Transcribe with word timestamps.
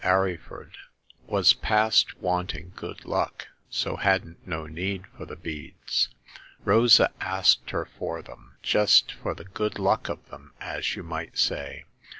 Arryford 0.03 0.71
was 1.27 1.53
past 1.53 2.17
wanting 2.17 2.73
good 2.75 3.05
luck, 3.05 3.49
so 3.69 3.97
hadn't 3.97 4.47
no 4.47 4.65
need 4.65 5.05
for 5.15 5.27
the 5.27 5.35
beads. 5.35 6.09
Rosa 6.65 7.11
asked 7.21 7.69
her 7.69 7.85
for 7.99 8.23
them, 8.23 8.55
just 8.63 9.11
for 9.11 9.35
the 9.35 9.45
good 9.45 9.77
luck 9.77 10.09
of 10.09 10.27
them, 10.31 10.53
as 10.59 10.95
you 10.95 11.03
might 11.03 11.37
say. 11.37 11.85